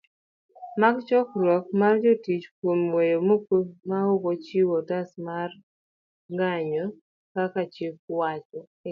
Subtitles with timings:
[0.81, 3.17] mag chokruok mar jotich kuom weyo
[3.89, 6.85] maokochiwo otas marng'anyo
[7.33, 8.59] kaka chik wacho